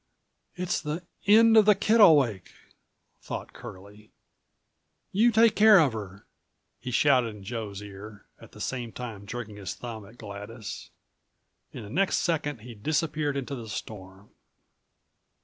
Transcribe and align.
"It's 0.55 0.81
the 0.81 1.03
end 1.27 1.55
of 1.57 1.65
the 1.65 1.75
Kittlewake," 1.75 2.49
thought 3.21 3.53
Curlie. 3.53 4.09
"You 5.11 5.31
take 5.31 5.55
care 5.55 5.77
of 5.79 5.93
her," 5.93 6.25
he 6.79 6.89
shouted 6.89 7.35
in 7.35 7.43
Joe's 7.43 7.83
ear, 7.83 8.25
at 8.39 8.53
the 8.53 8.59
same 8.61 8.91
time 8.93 9.27
jerking 9.27 9.57
his 9.57 9.75
thumb 9.75 10.03
at 10.07 10.17
Gladys. 10.17 10.89
The 11.71 11.87
next 11.87 12.17
second 12.17 12.61
he 12.61 12.73
disappeared 12.73 13.37
into 13.37 13.53
the 13.53 13.69
storm. 13.69 14.31